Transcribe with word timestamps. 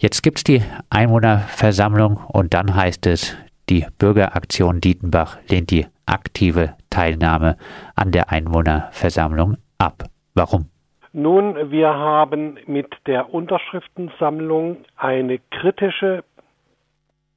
Jetzt 0.00 0.22
gibt 0.22 0.38
es 0.38 0.44
die 0.44 0.62
Einwohnerversammlung 0.88 2.20
und 2.32 2.54
dann 2.54 2.74
heißt 2.74 3.06
es, 3.06 3.36
die 3.68 3.84
Bürgeraktion 3.98 4.80
Dietenbach 4.80 5.36
lehnt 5.50 5.70
die 5.70 5.84
aktive 6.06 6.72
Teilnahme 6.88 7.58
an 7.96 8.10
der 8.10 8.30
Einwohnerversammlung 8.32 9.58
ab. 9.76 10.04
Warum? 10.34 10.70
Nun, 11.12 11.70
wir 11.70 11.88
haben 11.90 12.56
mit 12.66 12.96
der 13.04 13.34
Unterschriftensammlung 13.34 14.78
eine 14.96 15.38
kritische 15.50 16.24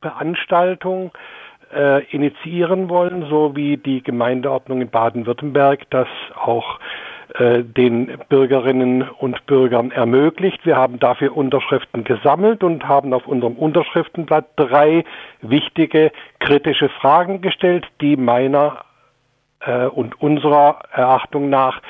Veranstaltung 0.02 1.11
äh, 1.75 2.05
initiieren 2.16 2.88
wollen, 2.88 3.25
so 3.30 3.57
wie 3.57 3.75
die 3.75 4.02
Gemeindeordnung 4.02 4.80
in 4.80 4.89
Baden-Württemberg 4.89 5.82
das 5.89 6.07
auch 6.34 6.80
den 7.39 8.17
Bürgerinnen 8.29 9.03
und 9.03 9.45
Bürgern 9.45 9.91
ermöglicht. 9.91 10.65
Wir 10.65 10.75
haben 10.75 10.99
dafür 10.99 11.35
Unterschriften 11.35 12.03
gesammelt 12.03 12.63
und 12.63 12.88
haben 12.88 13.13
auf 13.13 13.27
unserem 13.27 13.53
Unterschriftenblatt 13.53 14.45
drei 14.55 15.03
wichtige 15.41 16.12
kritische 16.39 16.89
Fragen 16.89 17.41
gestellt, 17.41 17.88
die 18.01 18.17
meiner 18.17 18.84
äh, 19.65 19.85
und 19.85 20.21
unserer 20.21 20.79
Erachtung 20.91 21.49
nach 21.49 21.81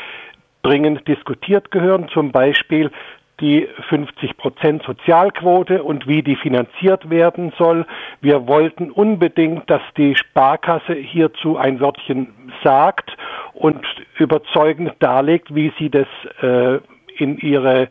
dringend 0.61 1.07
diskutiert 1.07 1.71
gehören. 1.71 2.07
Zum 2.09 2.31
Beispiel 2.31 2.91
die 3.39 3.67
50 3.89 4.37
Prozent 4.37 4.83
Sozialquote 4.83 5.83
und 5.83 6.07
wie 6.07 6.21
die 6.21 6.35
finanziert 6.35 7.09
werden 7.09 7.51
soll. 7.57 7.85
Wir 8.21 8.47
wollten 8.47 8.91
unbedingt, 8.91 9.69
dass 9.69 9.81
die 9.97 10.15
Sparkasse 10.15 10.93
hierzu 10.93 11.57
ein 11.57 11.79
Wörtchen 11.79 12.33
sagt 12.63 13.11
und 13.53 13.85
überzeugend 14.17 14.93
darlegt, 14.99 15.53
wie 15.53 15.71
sie 15.77 15.89
das 15.89 16.07
äh, 16.41 16.79
in 17.17 17.37
ihre 17.37 17.89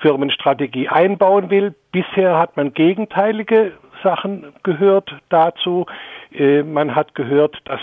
Firmenstrategie 0.00 0.88
einbauen 0.88 1.50
will. 1.50 1.74
Bisher 1.92 2.36
hat 2.38 2.56
man 2.56 2.74
gegenteilige 2.74 3.72
Sachen 4.02 4.52
gehört 4.62 5.14
dazu. 5.30 5.86
Äh, 6.32 6.62
man 6.62 6.94
hat 6.94 7.14
gehört, 7.14 7.56
dass 7.64 7.80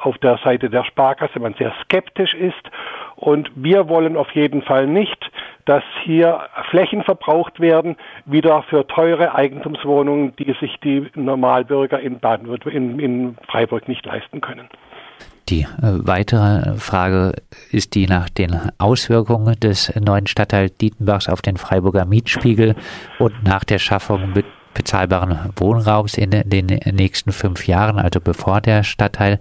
auf 0.00 0.16
der 0.18 0.38
Seite 0.38 0.70
der 0.70 0.84
Sparkasse 0.84 1.40
man 1.40 1.54
sehr 1.54 1.74
skeptisch 1.82 2.34
ist. 2.34 2.70
Und 3.16 3.50
wir 3.54 3.88
wollen 3.88 4.16
auf 4.16 4.30
jeden 4.32 4.62
Fall 4.62 4.86
nicht, 4.86 5.30
dass 5.64 5.82
hier 6.04 6.40
Flächen 6.70 7.02
verbraucht 7.02 7.60
werden, 7.60 7.96
wieder 8.26 8.62
für 8.62 8.86
teure 8.86 9.34
Eigentumswohnungen, 9.34 10.36
die 10.36 10.54
sich 10.60 10.78
die 10.80 11.10
Normalbürger 11.14 11.98
in 11.98 12.20
Baden-Württemberg, 12.20 12.74
in, 12.74 13.00
in 13.00 13.36
Freiburg 13.48 13.88
nicht 13.88 14.04
leisten 14.04 14.40
können. 14.40 14.68
Die 15.48 15.62
äh, 15.62 15.66
weitere 15.80 16.76
Frage 16.78 17.34
ist 17.70 17.94
die 17.94 18.06
nach 18.06 18.28
den 18.28 18.58
Auswirkungen 18.78 19.58
des 19.60 19.92
neuen 19.94 20.26
Stadtteil 20.26 20.70
Dietenbachs 20.70 21.28
auf 21.28 21.40
den 21.40 21.56
Freiburger 21.56 22.04
Mietspiegel 22.04 22.74
und 23.18 23.44
nach 23.44 23.62
der 23.62 23.78
Schaffung 23.78 24.34
bezahlbaren 24.74 25.52
Wohnraums 25.56 26.18
in 26.18 26.30
den 26.30 26.66
nächsten 26.66 27.32
fünf 27.32 27.66
Jahren, 27.66 27.98
also 27.98 28.20
bevor 28.20 28.60
der 28.60 28.82
Stadtteil 28.82 29.38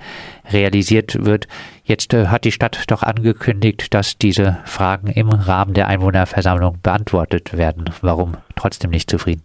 realisiert 0.52 1.26
wird. 1.26 1.48
Jetzt 1.84 2.14
äh, 2.14 2.28
hat 2.28 2.46
die 2.46 2.52
Stadt 2.52 2.84
doch 2.88 3.04
angekündigt, 3.04 3.94
dass 3.94 4.18
diese 4.18 4.60
Fragen 4.66 5.08
im 5.08 5.30
Rahmen 5.30 5.74
der 5.74 5.88
Einwohnerversammlung 5.88 6.80
beantwortet 6.82 7.58
werden. 7.58 7.86
Warum 8.02 8.38
trotzdem 8.56 8.92
nicht 8.92 9.10
zufrieden? 9.10 9.44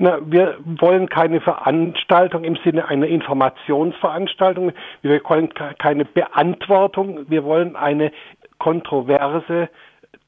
Na, 0.00 0.20
wir 0.24 0.58
wollen 0.64 1.08
keine 1.08 1.40
Veranstaltung 1.40 2.44
im 2.44 2.56
Sinne 2.64 2.86
einer 2.86 3.06
Informationsveranstaltung. 3.06 4.72
Wir 5.02 5.20
wollen 5.24 5.48
keine 5.78 6.04
Beantwortung. 6.04 7.28
Wir 7.28 7.42
wollen 7.42 7.74
eine 7.74 8.12
kontroverse 8.58 9.68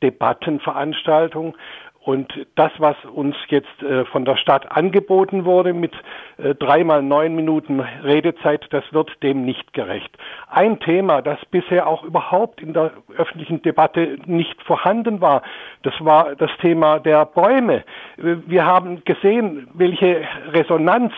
Debattenveranstaltung. 0.02 1.56
Und 2.02 2.32
das, 2.54 2.72
was 2.78 2.96
uns 3.04 3.36
jetzt 3.48 3.82
äh, 3.82 4.06
von 4.06 4.24
der 4.24 4.36
Stadt 4.36 4.72
angeboten 4.74 5.44
wurde 5.44 5.74
mit 5.74 5.92
äh, 6.38 6.54
dreimal 6.54 7.02
neun 7.02 7.36
Minuten 7.36 7.80
Redezeit, 7.80 8.66
das 8.70 8.84
wird 8.92 9.22
dem 9.22 9.44
nicht 9.44 9.74
gerecht. 9.74 10.16
Ein 10.48 10.80
Thema, 10.80 11.20
das 11.20 11.38
bisher 11.50 11.86
auch 11.86 12.02
überhaupt 12.02 12.62
in 12.62 12.72
der 12.72 12.92
öffentlichen 13.18 13.60
Debatte 13.60 14.16
nicht 14.24 14.62
vorhanden 14.62 15.20
war, 15.20 15.42
das 15.82 15.94
war 16.00 16.34
das 16.36 16.50
Thema 16.62 17.00
der 17.00 17.26
Bäume. 17.26 17.84
Wir 18.16 18.64
haben 18.64 19.04
gesehen, 19.04 19.68
welche 19.74 20.22
Resonanz 20.52 21.12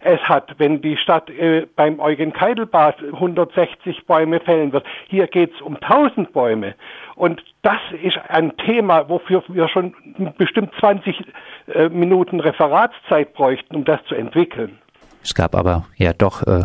es 0.00 0.20
hat, 0.20 0.54
wenn 0.58 0.80
die 0.80 0.96
Stadt 0.96 1.28
äh, 1.30 1.66
beim 1.76 2.00
Eugen 2.00 2.32
Keidelbad 2.32 3.02
160 3.02 4.06
Bäume 4.06 4.40
fällen 4.40 4.72
wird. 4.72 4.86
Hier 5.08 5.26
geht 5.26 5.54
es 5.54 5.60
um 5.60 5.76
1000 5.76 6.32
Bäume. 6.32 6.74
Und 7.20 7.42
das 7.60 7.76
ist 8.02 8.18
ein 8.28 8.56
Thema, 8.56 9.10
wofür 9.10 9.42
wir 9.48 9.68
schon 9.68 9.94
bestimmt 10.38 10.72
20 10.80 11.22
äh, 11.66 11.90
Minuten 11.90 12.40
Referatszeit 12.40 13.34
bräuchten, 13.34 13.76
um 13.76 13.84
das 13.84 14.02
zu 14.06 14.14
entwickeln. 14.14 14.78
Es 15.22 15.34
gab 15.34 15.54
aber 15.54 15.84
ja 15.96 16.14
doch 16.14 16.42
äh, 16.46 16.64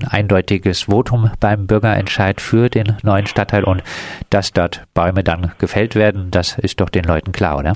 ein 0.00 0.08
eindeutiges 0.10 0.84
Votum 0.84 1.30
beim 1.40 1.66
Bürgerentscheid 1.66 2.40
für 2.40 2.70
den 2.70 2.96
neuen 3.02 3.26
Stadtteil 3.26 3.64
und 3.64 3.82
dass 4.30 4.54
dort 4.54 4.82
Bäume 4.94 5.22
dann 5.24 5.52
gefällt 5.58 5.94
werden, 5.94 6.30
das 6.30 6.56
ist 6.56 6.80
doch 6.80 6.88
den 6.88 7.04
Leuten 7.04 7.32
klar, 7.32 7.58
oder? 7.58 7.74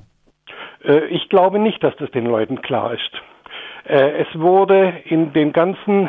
Äh, 0.84 1.04
ich 1.08 1.28
glaube 1.28 1.58
nicht, 1.58 1.84
dass 1.84 1.94
das 1.96 2.10
den 2.12 2.24
Leuten 2.24 2.62
klar 2.62 2.94
ist. 2.94 3.10
Äh, 3.84 4.22
es 4.22 4.40
wurde 4.40 4.94
in 5.04 5.34
den 5.34 5.52
ganzen 5.52 6.08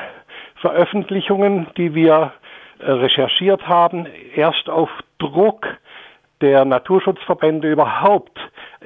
Veröffentlichungen, 0.61 1.67
die 1.75 1.93
wir 1.93 2.31
äh, 2.79 2.91
recherchiert 2.91 3.67
haben, 3.67 4.07
erst 4.35 4.69
auf 4.69 4.89
Druck 5.19 5.67
der 6.41 6.65
Naturschutzverbände 6.65 7.71
überhaupt 7.71 8.37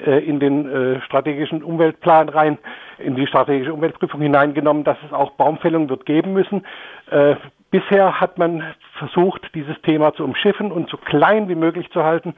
äh, 0.06 0.20
in 0.24 0.40
den 0.40 0.70
äh, 0.70 1.02
strategischen 1.02 1.64
Umweltplan 1.64 2.30
rein, 2.30 2.58
in 2.98 3.16
die 3.16 3.28
strategische 3.28 3.74
Umweltprüfung 3.74 4.22
hineingenommen, 4.22 4.84
dass 4.84 4.98
es 5.06 5.14
auch 5.14 5.32
Baumfällung 5.32 5.90
wird 5.90 6.06
geben 6.06 6.34
müssen. 6.34 6.66
Äh, 7.10 7.36
bisher 7.72 8.20
hat 8.20 8.38
man 8.38 8.64
versucht, 8.98 9.42
dieses 9.54 9.76
Thema 9.82 10.14
zu 10.14 10.24
umschiffen 10.24 10.72
und 10.72 10.90
so 10.90 10.98
klein 10.98 11.50
wie 11.50 11.56
möglich 11.56 11.90
zu 11.92 12.04
halten, 12.04 12.36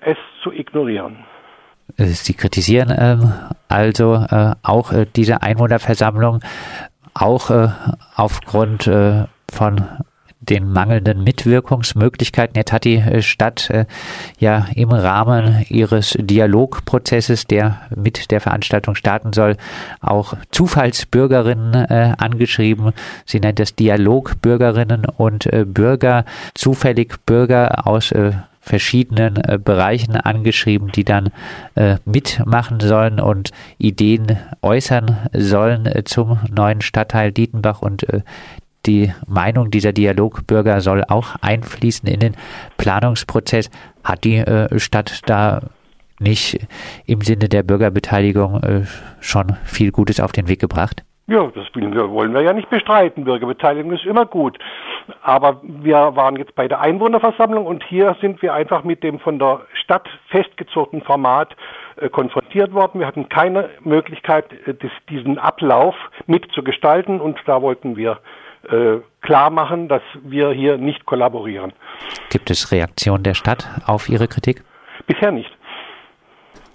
es 0.00 0.16
zu 0.42 0.52
ignorieren. 0.52 1.24
Sie 1.96 2.34
kritisieren 2.34 2.92
ähm, 2.96 3.32
also 3.68 4.14
äh, 4.14 4.52
auch 4.62 4.92
äh, 4.92 5.06
diese 5.14 5.42
Einwohnerversammlung, 5.42 6.40
auch 7.12 7.50
äh, 7.50 7.68
aufgrund 8.16 8.90
von 9.52 9.84
den 10.48 10.72
mangelnden 10.72 11.24
Mitwirkungsmöglichkeiten. 11.24 12.56
Jetzt 12.56 12.72
hat 12.72 12.84
die 12.84 12.96
äh, 12.96 13.22
Stadt 13.22 13.70
äh, 13.70 13.86
ja 14.38 14.66
im 14.74 14.90
Rahmen 14.90 15.64
ihres 15.68 16.16
Dialogprozesses, 16.18 17.46
der 17.46 17.80
mit 17.94 18.30
der 18.30 18.40
Veranstaltung 18.40 18.94
starten 18.94 19.32
soll, 19.32 19.56
auch 20.00 20.34
Zufallsbürgerinnen 20.50 21.74
äh, 21.74 22.14
angeschrieben. 22.18 22.92
Sie 23.24 23.40
nennt 23.40 23.60
es 23.60 23.74
Dialogbürgerinnen 23.74 25.04
und 25.06 25.48
Bürger, 25.66 26.24
zufällig 26.54 27.14
Bürger 27.26 27.86
aus 27.86 28.12
verschiedenen 28.64 29.36
äh, 29.36 29.58
Bereichen 29.62 30.16
angeschrieben, 30.16 30.90
die 30.90 31.04
dann 31.04 31.30
äh, 31.74 31.96
mitmachen 32.04 32.80
sollen 32.80 33.20
und 33.20 33.50
Ideen 33.78 34.38
äußern 34.62 35.18
sollen 35.34 35.86
äh, 35.86 36.04
zum 36.04 36.38
neuen 36.50 36.80
Stadtteil 36.80 37.30
Dietenbach 37.30 37.82
und 37.82 38.06
die 38.86 39.12
Meinung 39.26 39.70
dieser 39.70 39.92
Dialogbürger 39.92 40.80
soll 40.80 41.04
auch 41.08 41.36
einfließen 41.40 42.08
in 42.08 42.20
den 42.20 42.36
Planungsprozess. 42.76 43.70
Hat 44.02 44.24
die 44.24 44.36
äh, 44.36 44.78
Stadt 44.78 45.22
da 45.26 45.60
nicht 46.20 46.58
im 47.06 47.20
Sinne 47.20 47.48
der 47.48 47.62
Bürgerbeteiligung 47.62 48.62
äh, 48.62 48.82
schon 49.20 49.56
viel 49.64 49.90
Gutes 49.90 50.20
auf 50.20 50.32
den 50.32 50.48
Weg 50.48 50.60
gebracht? 50.60 51.02
Ja, 51.26 51.50
das 51.54 51.64
wollen 51.74 52.34
wir 52.34 52.42
ja 52.42 52.52
nicht 52.52 52.68
bestreiten. 52.68 53.24
Bürgerbeteiligung 53.24 53.92
ist 53.92 54.04
immer 54.04 54.26
gut. 54.26 54.58
Aber 55.22 55.60
wir 55.62 56.16
waren 56.16 56.36
jetzt 56.36 56.54
bei 56.54 56.68
der 56.68 56.80
Einwohnerversammlung 56.80 57.64
und 57.64 57.82
hier 57.84 58.14
sind 58.20 58.42
wir 58.42 58.52
einfach 58.52 58.84
mit 58.84 59.02
dem 59.02 59.18
von 59.18 59.38
der 59.38 59.62
Stadt 59.72 60.06
festgezogenen 60.28 61.02
Format 61.04 61.56
äh, 61.96 62.10
konfrontiert 62.10 62.74
worden. 62.74 63.00
Wir 63.00 63.06
hatten 63.06 63.30
keine 63.30 63.70
Möglichkeit, 63.80 64.46
diesen 65.08 65.38
Ablauf 65.38 65.94
mitzugestalten 66.26 67.20
und 67.20 67.38
da 67.46 67.62
wollten 67.62 67.96
wir 67.96 68.18
äh, 68.70 69.00
klar 69.20 69.50
machen, 69.50 69.88
dass 69.88 70.02
wir 70.22 70.50
hier 70.52 70.78
nicht 70.78 71.06
kollaborieren. 71.06 71.72
Gibt 72.30 72.50
es 72.50 72.72
Reaktionen 72.72 73.22
der 73.22 73.34
Stadt 73.34 73.68
auf 73.86 74.08
Ihre 74.08 74.28
Kritik? 74.28 74.62
Bisher 75.06 75.30
nicht. 75.30 75.50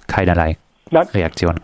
Keinerlei 0.07 0.57
Nein. 0.91 1.07
Reaktion. 1.13 1.59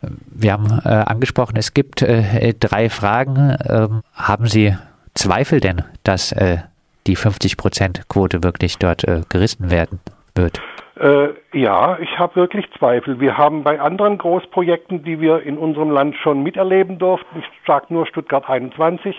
Wir 0.00 0.52
haben 0.52 0.80
äh, 0.84 0.88
angesprochen, 0.88 1.56
es 1.56 1.74
gibt 1.74 2.02
äh, 2.02 2.54
drei 2.58 2.90
Fragen. 2.90 3.56
Ähm, 3.68 4.02
haben 4.14 4.46
Sie 4.46 4.76
Zweifel 5.14 5.60
denn, 5.60 5.82
dass 6.02 6.32
äh, 6.32 6.58
die 7.06 7.16
50-Prozent-Quote 7.16 8.42
wirklich 8.42 8.78
dort 8.78 9.04
äh, 9.04 9.22
gerissen 9.28 9.70
werden 9.70 10.00
wird? 10.34 10.60
Äh, 11.00 11.28
ja, 11.52 11.98
ich 12.00 12.18
habe 12.18 12.36
wirklich 12.36 12.70
Zweifel. 12.78 13.18
Wir 13.18 13.38
haben 13.38 13.62
bei 13.62 13.80
anderen 13.80 14.18
Großprojekten, 14.18 15.04
die 15.04 15.20
wir 15.20 15.42
in 15.42 15.56
unserem 15.56 15.90
Land 15.90 16.16
schon 16.16 16.42
miterleben 16.42 16.98
durften, 16.98 17.38
ich 17.38 17.66
sage 17.66 17.86
nur 17.88 18.06
Stuttgart 18.06 18.48
21, 18.48 19.18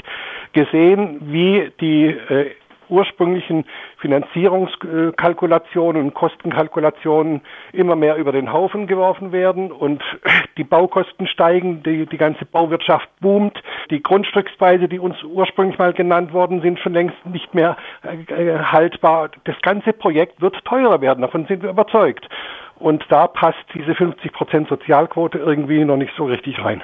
gesehen, 0.53 1.17
wie 1.21 1.71
die 1.81 2.05
äh, 2.05 2.51
ursprünglichen 2.94 3.66
Finanzierungskalkulationen 3.98 6.04
und 6.04 6.13
Kostenkalkulationen 6.13 7.42
immer 7.74 7.95
mehr 7.95 8.18
über 8.18 8.31
den 8.31 8.54
Haufen 8.54 8.88
geworfen 8.88 9.31
werden 9.31 9.72
und 9.72 10.04
die 10.57 10.63
Baukosten 10.63 11.28
steigen, 11.28 11.81
die, 11.84 12.06
die 12.06 12.18
ganze 12.18 12.45
Bauwirtschaft 12.45 13.10
boomt, 13.19 13.62
die 13.90 14.04
Grundstückspreise, 14.04 14.88
die 14.88 15.00
uns 15.00 15.22
ursprünglich 15.24 15.80
mal 15.80 15.94
genannt 15.94 16.34
worden 16.34 16.62
sind, 16.62 16.80
schon 16.80 16.94
längst 16.94 17.18
nicht 17.25 17.56
mehr 17.56 17.75
äh, 18.04 18.60
haltbar. 18.60 19.31
Das 19.45 19.60
ganze 19.62 19.92
Projekt 19.92 20.42
wird 20.42 20.63
teurer 20.66 21.01
werden, 21.01 21.22
davon 21.22 21.45
sind 21.48 21.63
wir 21.63 21.72
überzeugt. 21.72 22.30
Und 22.75 23.04
da 23.10 23.28
passt 23.28 23.63
diese 23.74 23.95
50 23.95 24.34
Prozent 24.34 24.68
Sozialquote 24.68 25.38
irgendwie 25.38 25.86
noch 25.86 25.98
nicht 25.98 26.13
so 26.18 26.25
richtig 26.25 26.63
rein. 26.63 26.84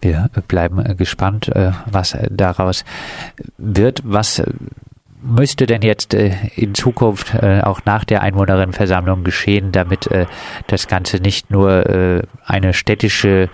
Wir 0.00 0.28
bleiben 0.46 0.96
gespannt, 0.96 1.48
äh, 1.48 1.72
was 1.90 2.16
daraus 2.30 2.84
wird. 3.56 4.00
Was 4.04 4.42
müsste 5.28 5.66
denn 5.66 5.82
jetzt 5.82 6.14
äh, 6.14 6.32
in 6.56 6.74
Zukunft 6.74 7.34
äh, 7.34 7.60
auch 7.62 7.80
nach 7.84 8.04
der 8.04 8.22
Einwohnerinnenversammlung 8.22 9.24
geschehen, 9.24 9.72
damit 9.72 10.08
das 10.66 10.88
Ganze 10.88 11.18
nicht 11.22 11.50
nur 11.50 12.24
eine 12.46 12.72
städtische 12.72 13.48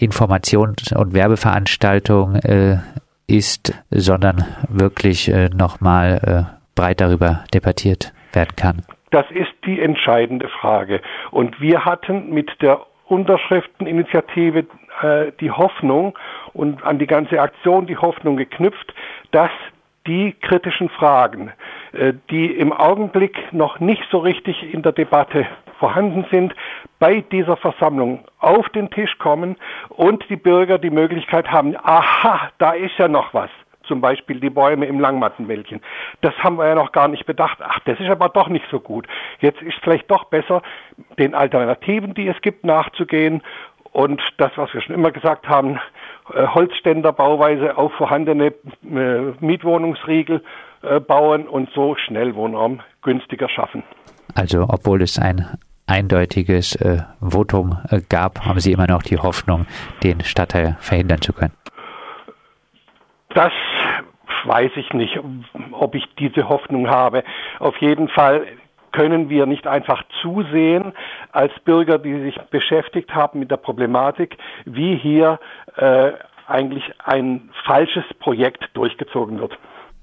Informations- 0.00 0.94
und 0.94 1.14
Werbeveranstaltung 1.14 2.36
ist, 3.26 3.74
sondern 3.90 4.44
wirklich 4.68 5.32
nochmal 5.54 6.58
breit 6.74 7.00
darüber 7.00 7.44
debattiert 7.52 8.12
werden 8.32 8.56
kann? 8.56 8.82
Das 9.10 9.26
ist 9.30 9.52
die 9.64 9.80
entscheidende 9.80 10.48
Frage. 10.48 11.00
Und 11.30 11.60
wir 11.60 11.84
hatten 11.84 12.32
mit 12.32 12.50
der 12.60 12.80
Unterschrifteninitiative 13.06 14.66
äh, 15.02 15.32
die 15.40 15.50
Hoffnung 15.50 16.18
und 16.52 16.82
an 16.84 16.98
die 16.98 17.06
ganze 17.06 17.40
Aktion 17.40 17.86
die 17.86 17.96
Hoffnung 17.96 18.36
geknüpft, 18.36 18.92
dass 19.30 19.50
die 20.08 20.32
kritischen 20.40 20.88
Fragen, 20.88 21.52
äh, 21.92 22.14
die 22.30 22.46
im 22.46 22.72
Augenblick 22.72 23.52
noch 23.52 23.78
nicht 23.78 24.02
so 24.10 24.18
richtig 24.18 24.72
in 24.74 24.82
der 24.82 24.92
Debatte 24.92 25.46
vorhanden 25.78 26.24
sind, 26.30 26.54
bei 26.98 27.20
dieser 27.20 27.56
Versammlung 27.56 28.24
auf 28.40 28.68
den 28.70 28.90
Tisch 28.90 29.16
kommen 29.18 29.56
und 29.90 30.28
die 30.28 30.36
Bürger 30.36 30.78
die 30.78 30.90
Möglichkeit 30.90 31.50
haben, 31.52 31.76
aha, 31.80 32.50
da 32.58 32.72
ist 32.72 32.98
ja 32.98 33.06
noch 33.06 33.32
was 33.32 33.50
zum 33.88 34.00
Beispiel 34.02 34.38
die 34.38 34.50
Bäume 34.50 34.86
im 34.86 35.00
Langmattenwäldchen. 35.00 35.80
Das 36.20 36.34
haben 36.44 36.58
wir 36.58 36.68
ja 36.68 36.74
noch 36.74 36.92
gar 36.92 37.08
nicht 37.08 37.26
bedacht. 37.26 37.58
Ach, 37.60 37.80
das 37.86 37.98
ist 37.98 38.10
aber 38.10 38.28
doch 38.28 38.48
nicht 38.48 38.66
so 38.70 38.78
gut. 38.78 39.06
Jetzt 39.40 39.62
ist 39.62 39.78
vielleicht 39.82 40.10
doch 40.10 40.24
besser, 40.24 40.62
den 41.18 41.34
Alternativen, 41.34 42.14
die 42.14 42.28
es 42.28 42.40
gibt, 42.42 42.64
nachzugehen 42.64 43.42
und 43.92 44.20
das, 44.36 44.52
was 44.56 44.72
wir 44.72 44.80
schon 44.80 44.94
immer 44.94 45.10
gesagt 45.10 45.48
haben, 45.48 45.78
äh, 46.32 46.46
Holzständerbauweise 46.46 47.76
auf 47.76 47.92
vorhandene 47.94 48.46
äh, 48.46 49.34
Mietwohnungsriegel 49.40 50.42
äh, 50.82 51.00
bauen 51.00 51.48
und 51.48 51.70
so 51.74 51.96
schnell 51.96 52.34
Wohnraum 52.34 52.80
günstiger 53.02 53.48
schaffen. 53.48 53.82
Also 54.34 54.66
obwohl 54.68 55.02
es 55.02 55.18
ein 55.18 55.58
eindeutiges 55.86 56.76
äh, 56.76 57.02
Votum 57.20 57.78
äh, 57.90 58.00
gab, 58.08 58.44
haben 58.44 58.60
Sie 58.60 58.72
immer 58.72 58.86
noch 58.86 59.02
die 59.02 59.18
Hoffnung, 59.18 59.66
den 60.02 60.20
Stadtteil 60.22 60.76
verhindern 60.80 61.20
zu 61.20 61.32
können. 61.32 61.52
Das 63.34 63.52
weiß 64.44 64.70
ich 64.76 64.92
nicht, 64.92 65.18
ob 65.72 65.94
ich 65.94 66.04
diese 66.18 66.48
Hoffnung 66.48 66.88
habe. 66.88 67.24
Auf 67.58 67.76
jeden 67.78 68.08
Fall 68.08 68.46
können 68.92 69.28
wir 69.28 69.46
nicht 69.46 69.66
einfach 69.66 70.02
zusehen 70.22 70.92
als 71.32 71.52
Bürger, 71.64 71.98
die 71.98 72.20
sich 72.20 72.36
beschäftigt 72.50 73.14
haben 73.14 73.40
mit 73.40 73.50
der 73.50 73.56
Problematik, 73.56 74.36
wie 74.64 74.96
hier 74.96 75.38
äh, 75.76 76.12
eigentlich 76.46 76.84
ein 77.04 77.50
falsches 77.64 78.04
Projekt 78.18 78.64
durchgezogen 78.74 79.40
wird 79.40 79.58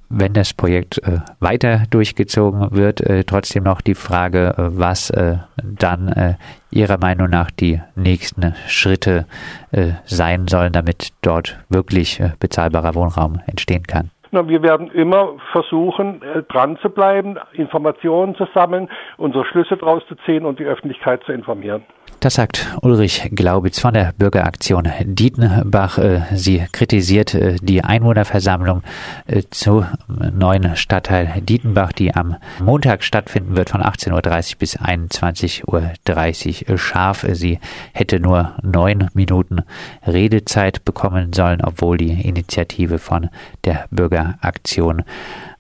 wenn 0.10 0.34
das 0.34 0.54
Projekt 0.54 1.00
äh, 1.00 1.20
weiter 1.40 1.84
durchgezogen 1.90 2.72
wird, 2.72 3.02
äh, 3.02 3.24
trotzdem 3.24 3.64
noch 3.64 3.82
die 3.82 3.96
Frage, 3.96 4.56
äh, 4.58 4.78
was 4.78 5.10
äh, 5.10 5.38
dann 5.64 6.08
äh, 6.10 6.36
Ihrer 6.72 6.98
Meinung 6.98 7.30
nach 7.30 7.52
die 7.52 7.82
nächsten 7.96 8.54
Schritte 8.68 9.26
äh, 9.72 9.94
sein 10.06 10.48
sollen, 10.48 10.74
damit 10.74 11.14
dort 11.22 11.58
wirklich 11.70 12.22
bezahlbarer 12.40 12.96
Wohnraum 12.96 13.40
entstehen 13.48 13.84
kann. 13.84 14.12
Na, 14.32 14.48
wir 14.48 14.62
werden 14.64 14.92
immer 14.92 15.34
versuchen, 15.52 16.22
dran 16.50 16.78
zu 16.82 16.90
bleiben, 16.90 17.38
Informationen 17.54 18.36
zu 18.36 18.48
sammeln, 18.54 18.90
unsere 19.18 19.46
Schlüsse 19.46 19.78
daraus 19.78 20.06
zu 20.08 20.16
ziehen 20.26 20.46
und 20.46 20.60
die 20.60 20.66
Öffentlichkeit 20.66 21.24
zu 21.24 21.32
informieren. 21.32 21.84
Das 22.26 22.36
sagt 22.36 22.76
Ulrich 22.82 23.30
Glaubitz 23.36 23.80
von 23.80 23.94
der 23.94 24.12
Bürgeraktion 24.18 24.90
Dietenbach. 25.04 26.00
Äh, 26.00 26.22
sie 26.34 26.66
kritisiert 26.72 27.36
äh, 27.36 27.58
die 27.62 27.84
Einwohnerversammlung 27.84 28.82
äh, 29.28 29.44
zu 29.52 29.86
neuen 30.34 30.76
Stadtteil 30.76 31.42
Dietenbach, 31.42 31.92
die 31.92 32.16
am 32.16 32.38
Montag 32.60 33.04
stattfinden 33.04 33.56
wird 33.56 33.70
von 33.70 33.84
18.30 33.84 34.54
Uhr 34.54 34.60
bis 34.60 34.80
21.30 34.80 36.72
Uhr 36.72 36.78
scharf. 36.80 37.28
Sie 37.30 37.60
hätte 37.94 38.20
nur 38.20 38.56
neun 38.64 39.10
Minuten 39.14 39.62
Redezeit 40.08 40.84
bekommen 40.84 41.32
sollen, 41.32 41.62
obwohl 41.64 41.98
die 41.98 42.28
Initiative 42.28 42.98
von 42.98 43.30
der 43.66 43.86
Bürgeraktion 44.16 45.04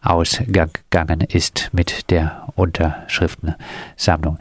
ausgegangen 0.01 1.21
ist 1.21 1.69
mit 1.73 2.09
der 2.09 2.47
Unterschriftensammlung. 2.55 4.37